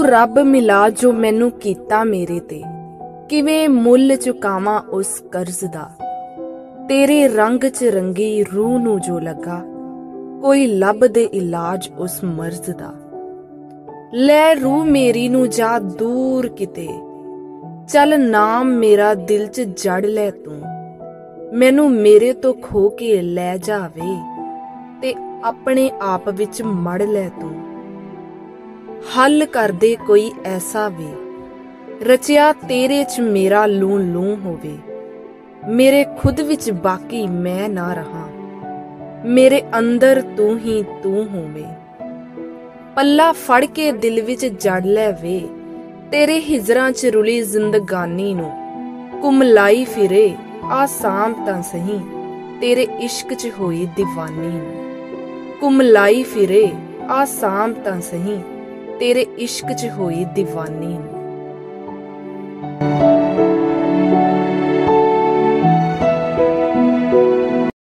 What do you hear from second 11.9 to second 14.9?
ਉਸ ਮਰਜ਼ ਦਾ। ਲੈ ਰੂਹ